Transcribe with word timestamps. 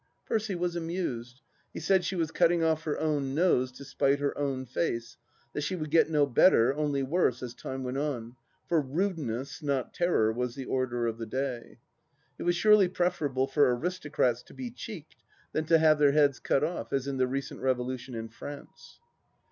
Percy 0.25 0.55
was 0.55 0.75
amused. 0.75 1.41
He 1.71 1.79
said 1.79 2.03
she 2.03 2.15
was 2.15 2.31
cutting 2.31 2.63
off 2.63 2.85
her 2.85 2.97
own 2.97 3.35
nose 3.35 3.71
to 3.73 3.85
spite 3.85 4.17
her 4.17 4.35
own 4.35 4.65
face, 4.65 5.15
that 5.53 5.61
she 5.61 5.75
would 5.75 5.91
get 5.91 6.09
no 6.09 6.25
better, 6.25 6.73
only 6.73 7.03
worse, 7.03 7.43
as 7.43 7.53
time 7.53 7.83
went 7.83 7.99
on, 7.99 8.35
for 8.65 8.81
Rudeness, 8.81 9.61
not 9.61 9.93
Terror, 9.93 10.31
was 10.31 10.55
the 10.55 10.65
order 10.65 11.05
of 11.05 11.19
the 11.19 11.27
day. 11.27 11.77
It 12.39 12.43
was 12.45 12.55
surely 12.55 12.87
preferable 12.87 13.45
for 13.45 13.75
aristocrats 13.77 14.41
to 14.41 14.55
be" 14.55 14.71
cheeked" 14.85 15.17
than 15.53 15.65
to 15.65 15.77
have 15.77 15.99
their 15.99 16.13
heads 16.13 16.39
cut 16.39 16.63
off, 16.63 16.91
as 16.91 17.05
in 17.05 17.17
the 17.17 17.27
recent 17.27 17.59
Revolution 17.61 18.15
in 18.15 18.29
France. 18.29 18.99